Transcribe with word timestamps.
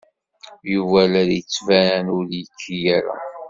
Yuba 0.73 1.01
la 1.11 1.21
d-yettban 1.29 2.05
ur 2.17 2.25
yuki 2.37 2.77
ara. 2.97 3.15